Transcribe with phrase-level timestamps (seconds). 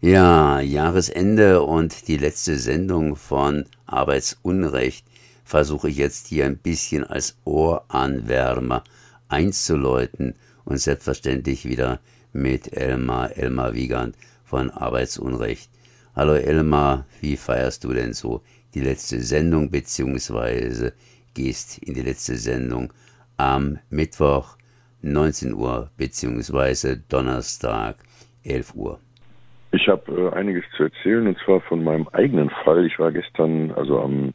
[0.00, 5.04] Ja, Jahresende und die letzte Sendung von Arbeitsunrecht
[5.42, 8.84] versuche ich jetzt hier ein bisschen als Ohranwärmer
[9.26, 11.98] einzuläuten und selbstverständlich wieder
[12.32, 14.14] mit Elmar, Elmar Wiegand
[14.44, 15.68] von Arbeitsunrecht.
[16.14, 18.42] Hallo Elmar, wie feierst du denn so
[18.74, 20.92] die letzte Sendung beziehungsweise
[21.34, 22.92] gehst in die letzte Sendung
[23.36, 24.58] am Mittwoch
[25.02, 27.96] 19 Uhr beziehungsweise Donnerstag
[28.44, 29.00] 11 Uhr?
[29.70, 32.86] Ich habe äh, einiges zu erzählen und zwar von meinem eigenen Fall.
[32.86, 34.32] Ich war gestern, also am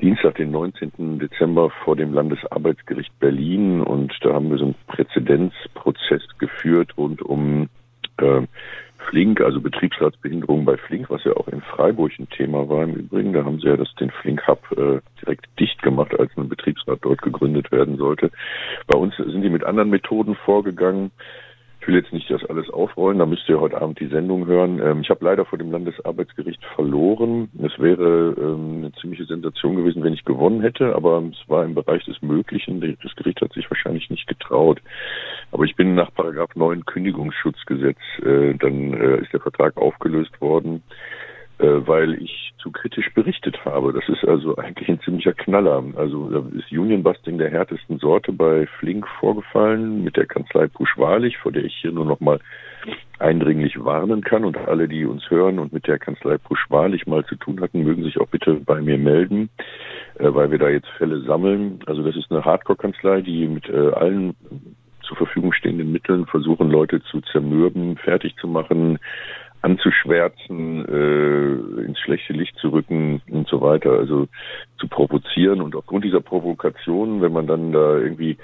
[0.00, 1.18] Dienstag, den 19.
[1.18, 7.68] Dezember vor dem Landesarbeitsgericht Berlin und da haben wir so einen Präzedenzprozess geführt rund um
[8.18, 8.42] äh,
[9.08, 13.32] Flink, also Betriebsratsbehinderung bei Flink, was ja auch in Freiburg ein Thema war im Übrigen.
[13.32, 16.98] Da haben sie ja das, den Flink Hub äh, direkt dicht gemacht, als ein Betriebsrat
[17.02, 18.30] dort gegründet werden sollte.
[18.86, 21.10] Bei uns sind die mit anderen Methoden vorgegangen.
[21.88, 24.78] Ich will jetzt nicht das alles aufrollen, da müsst ihr heute Abend die Sendung hören.
[24.78, 27.48] Ähm, ich habe leider vor dem Landesarbeitsgericht verloren.
[27.62, 31.74] Es wäre ähm, eine ziemliche Sensation gewesen, wenn ich gewonnen hätte, aber es war im
[31.74, 32.82] Bereich des Möglichen.
[33.02, 34.82] Das Gericht hat sich wahrscheinlich nicht getraut.
[35.50, 40.82] Aber ich bin nach Paragraph 9 Kündigungsschutzgesetz, äh, dann äh, ist der Vertrag aufgelöst worden.
[41.58, 43.92] Äh, weil ich zu kritisch berichtet habe.
[43.92, 45.82] Das ist also eigentlich ein ziemlicher Knaller.
[45.96, 51.50] Also da ist Unionbusting der härtesten Sorte bei Flink vorgefallen mit der Kanzlei Puschwalich, vor
[51.50, 52.38] der ich hier nur noch mal
[53.18, 54.44] eindringlich warnen kann.
[54.44, 58.04] Und alle, die uns hören und mit der Kanzlei Puschwalich mal zu tun hatten, mögen
[58.04, 59.48] sich auch bitte bei mir melden,
[60.20, 61.80] äh, weil wir da jetzt Fälle sammeln.
[61.86, 64.36] Also das ist eine Hardcore-Kanzlei, die mit äh, allen
[65.02, 69.00] zur Verfügung stehenden Mitteln versuchen, Leute zu zermürben, fertig zu machen,
[69.62, 71.47] anzuschwärzen, äh,
[72.08, 74.28] schlechte Licht zu rücken und so weiter, also
[74.78, 75.60] zu provozieren.
[75.60, 78.38] Und aufgrund dieser Provokation, wenn man dann da irgendwie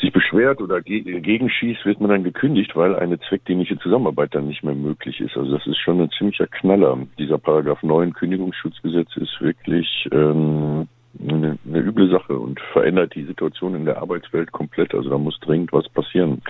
[0.00, 4.62] sich beschwert oder ge gegenschießt, wird man dann gekündigt, weil eine zweckdienliche Zusammenarbeit dann nicht
[4.62, 5.36] mehr möglich ist.
[5.36, 6.98] Also das ist schon ein ziemlicher Knaller.
[7.18, 10.86] Dieser Paragraph 9 Kündigungsschutzgesetz ist wirklich ähm,
[11.20, 14.94] eine, eine üble Sache und verändert die Situation in der Arbeitswelt komplett.
[14.94, 16.42] Also da muss dringend was passieren.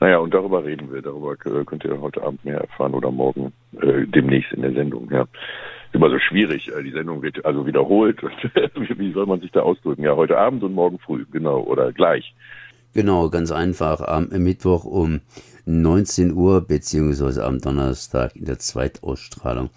[0.00, 1.02] Naja, und darüber reden wir.
[1.02, 5.10] Darüber könnt ihr heute Abend mehr erfahren oder morgen äh, demnächst in der Sendung.
[5.10, 5.26] Ja.
[5.92, 6.70] Immer so schwierig.
[6.72, 8.22] Äh, die Sendung wird also wiederholt.
[8.96, 10.02] Wie soll man sich da ausdrücken?
[10.02, 12.34] Ja, heute Abend und morgen früh, genau, oder gleich.
[12.92, 14.00] Genau, ganz einfach.
[14.00, 15.20] Am Mittwoch um
[15.64, 19.70] 19 Uhr, beziehungsweise am Donnerstag in der Zweitausstrahlung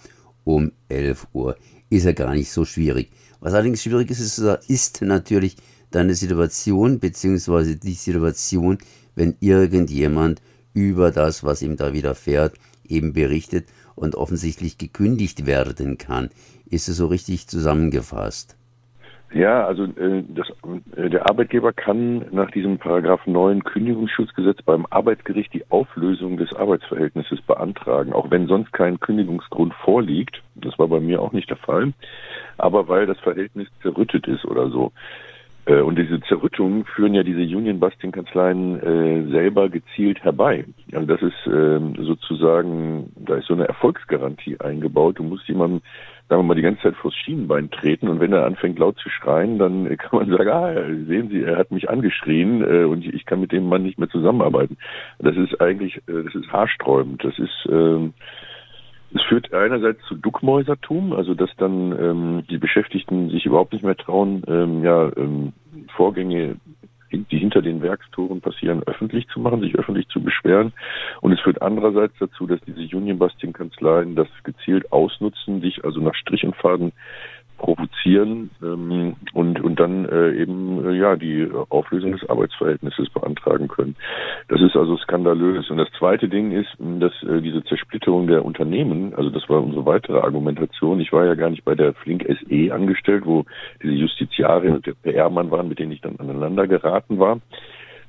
[0.43, 1.55] um 11 Uhr.
[1.93, 3.11] Ist ja gar nicht so schwierig.
[3.39, 5.57] Was allerdings schwierig ist, ist, ist natürlich
[5.91, 8.79] deine Situation, beziehungsweise die Situation,
[9.13, 10.41] wenn irgendjemand
[10.73, 16.31] über das, was ihm da widerfährt, eben berichtet und offensichtlich gekündigt werden kann.
[16.65, 18.55] Ist es so richtig zusammengefasst?
[19.33, 20.47] Ja, also äh, das,
[20.95, 27.41] äh, der Arbeitgeber kann nach diesem Paragraph 9 Kündigungsschutzgesetz beim Arbeitsgericht die Auflösung des Arbeitsverhältnisses
[27.41, 30.43] beantragen, auch wenn sonst kein Kündigungsgrund vorliegt.
[30.53, 31.93] Das war bei mir auch nicht der Fall,
[32.59, 34.91] aber weil das Verhältnis zerrüttet ist oder so.
[35.65, 40.65] Äh, und diese Zerrüttungen führen ja diese Union-Busting-Kanzleien äh, selber gezielt herbei.
[40.91, 45.17] Also das ist äh, sozusagen, da ist so eine Erfolgsgarantie eingebaut.
[45.17, 45.81] Du musst jemandem
[46.29, 49.09] sagen wir mal, die ganze Zeit vors Schienenbein treten und wenn er anfängt laut zu
[49.09, 50.73] schreien, dann kann man sagen, ah,
[51.07, 54.09] sehen Sie, er hat mich angeschrien äh, und ich kann mit dem Mann nicht mehr
[54.09, 54.77] zusammenarbeiten.
[55.19, 57.23] Das ist eigentlich, äh, das ist haarsträubend.
[57.23, 58.09] Das ist, äh,
[59.15, 63.97] es führt einerseits zu Duckmäusertum, also dass dann ähm, die Beschäftigten sich überhaupt nicht mehr
[63.97, 65.53] trauen, ähm, ja, ähm,
[65.95, 66.55] Vorgänge
[67.13, 70.73] die hinter den Werkstoren passieren, öffentlich zu machen, sich öffentlich zu beschweren.
[71.21, 76.43] Und es führt andererseits dazu, dass diese Union-Busting-Kanzleien das gezielt ausnutzen, sich also nach Strich
[76.43, 76.91] und Faden
[77.63, 83.95] provozieren ähm, und und dann äh, eben äh, ja die Auflösung des Arbeitsverhältnisses beantragen können.
[84.49, 85.69] Das ist also skandalös.
[85.69, 89.85] Und das zweite Ding ist, dass äh, diese Zersplitterung der Unternehmen, also das war unsere
[89.85, 90.99] weitere Argumentation.
[90.99, 93.45] Ich war ja gar nicht bei der Flink SE angestellt, wo
[93.81, 97.39] diese Justiziarin und der PR-Mann waren, mit denen ich dann aneinander geraten war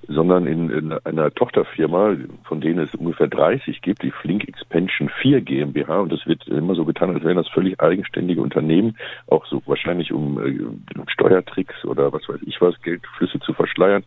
[0.09, 5.41] sondern in, in einer Tochterfirma, von denen es ungefähr 30 gibt, die Flink Expansion 4
[5.41, 6.01] GmbH.
[6.01, 8.97] Und das wird immer so getan, als wären das völlig eigenständige Unternehmen,
[9.27, 14.05] auch so wahrscheinlich um äh, Steuertricks oder was weiß ich was, Geldflüsse zu verschleiern.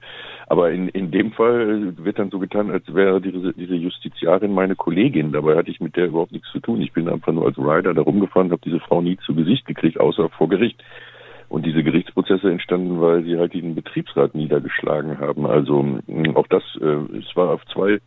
[0.47, 4.75] Aber in, in dem Fall wird dann so getan, als wäre diese, diese Justiziarin meine
[4.75, 5.31] Kollegin.
[5.31, 6.81] Dabei hatte ich mit der überhaupt nichts zu tun.
[6.81, 9.99] Ich bin einfach nur als Rider da rumgefahren, habe diese Frau nie zu Gesicht gekriegt,
[9.99, 10.81] außer vor Gericht.
[11.49, 15.45] Und diese Gerichtsprozesse entstanden, weil sie halt den Betriebsrat niedergeschlagen haben.
[15.45, 15.99] Also
[16.35, 17.99] auch das, äh, es war auf zwei,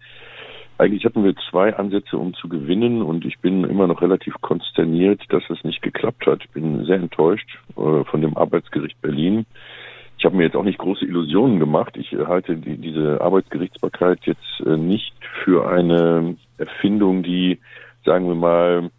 [0.76, 5.22] eigentlich hatten wir zwei Ansätze, um zu gewinnen und ich bin immer noch relativ konsterniert,
[5.30, 6.42] dass es nicht geklappt hat.
[6.44, 9.46] Ich bin sehr enttäuscht äh, von dem Arbeitsgericht Berlin.
[10.18, 11.96] Ich habe mir jetzt auch nicht große Illusionen gemacht.
[11.96, 15.14] Ich halte die, diese Arbeitsgerichtsbarkeit jetzt äh, nicht
[15.44, 17.58] für eine Erfindung, die
[18.04, 18.90] sagen wir mal,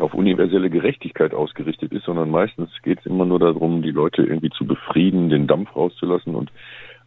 [0.00, 4.50] auf universelle Gerechtigkeit ausgerichtet ist, sondern meistens geht es immer nur darum, die Leute irgendwie
[4.50, 6.50] zu befrieden, den Dampf rauszulassen und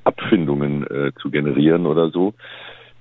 [0.03, 2.33] Abfindungen äh, zu generieren oder so.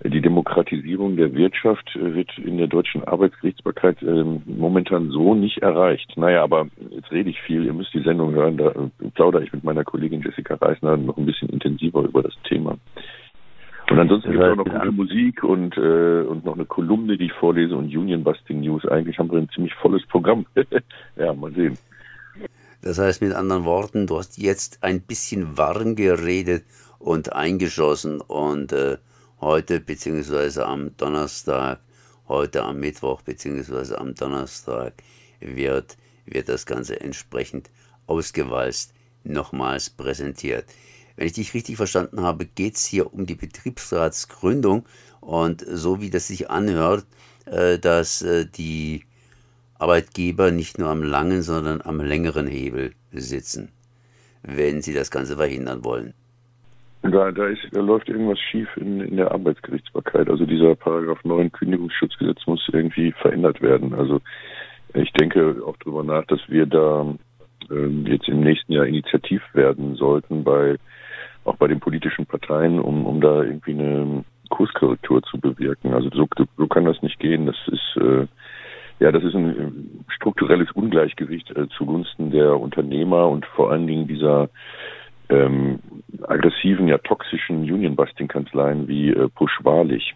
[0.04, 6.16] Die Demokratisierung der Wirtschaft äh, wird in der deutschen Arbeitsgerichtsbarkeit äh, momentan so nicht erreicht.
[6.16, 9.52] Naja, aber jetzt rede ich viel, ihr müsst die Sendung hören, da äh, plaudere ich
[9.52, 12.78] mit meiner Kollegin Jessica Reisner noch ein bisschen intensiver über das Thema.
[13.90, 17.26] Und ansonsten gibt es auch noch gute Musik und, äh, und noch eine Kolumne, die
[17.26, 18.84] ich vorlese und Union Busting News.
[18.86, 20.44] Eigentlich haben wir ein ziemlich volles Programm.
[21.16, 21.78] ja, mal sehen.
[22.82, 26.64] Das heißt mit anderen Worten, du hast jetzt ein bisschen warm geredet
[26.98, 28.98] und eingeschossen und äh,
[29.40, 31.80] heute beziehungsweise am Donnerstag,
[32.28, 34.94] heute am Mittwoch beziehungsweise am Donnerstag
[35.40, 35.96] wird,
[36.26, 37.70] wird das Ganze entsprechend
[38.06, 38.94] ausgewalzt
[39.24, 40.66] nochmals präsentiert.
[41.18, 44.84] Wenn ich dich richtig verstanden habe, geht es hier um die Betriebsratsgründung
[45.20, 47.06] und so wie das sich anhört,
[47.46, 49.02] äh, dass äh, die
[49.80, 53.72] Arbeitgeber nicht nur am langen, sondern am längeren Hebel sitzen,
[54.44, 56.14] wenn sie das Ganze verhindern wollen.
[57.02, 60.30] Da, da, ist, da läuft irgendwas schief in, in der Arbeitsgerichtsbarkeit.
[60.30, 63.92] Also dieser Paragraph 9 Kündigungsschutzgesetz muss irgendwie verändert werden.
[63.92, 64.20] Also
[64.94, 67.12] ich denke auch darüber nach, dass wir da
[67.72, 70.76] ähm, jetzt im nächsten Jahr initiativ werden sollten bei
[71.48, 75.92] auch bei den politischen Parteien, um, um da irgendwie eine Kurskorrektur zu bewirken.
[75.92, 77.46] Also so, so kann das nicht gehen.
[77.46, 78.26] Das ist äh,
[79.00, 84.50] ja, das ist ein strukturelles Ungleichgewicht äh, zugunsten der Unternehmer und vor allen Dingen dieser
[85.28, 85.78] ähm,
[86.22, 90.14] aggressiven, ja toxischen Union-Busting-Kanzleien wie äh, Push-Wahrlich.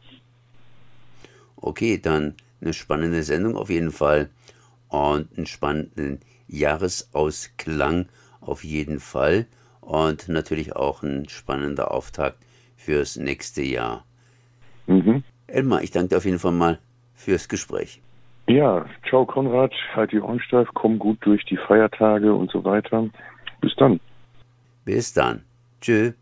[1.56, 4.31] Okay, dann eine spannende Sendung auf jeden Fall
[4.88, 8.06] und einen spannenden Jahresausklang
[8.40, 9.46] auf jeden Fall
[9.82, 12.38] und natürlich auch ein spannender Auftakt
[12.76, 14.05] fürs nächste Jahr.
[14.87, 15.23] Mhm.
[15.46, 16.79] Elmar, ich danke dir auf jeden Fall mal
[17.14, 18.00] fürs Gespräch.
[18.49, 23.08] Ja, ciao Konrad, halt die Ohren steif, komm gut durch die Feiertage und so weiter.
[23.61, 24.00] Bis dann.
[24.84, 25.43] Bis dann.
[25.81, 26.14] Tschüss.